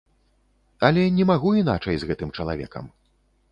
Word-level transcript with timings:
Але 0.89 1.03
не 1.19 1.27
магу 1.31 1.53
іначай 1.63 1.95
з 2.03 2.11
гэтым 2.13 2.35
чалавекам. 2.41 2.85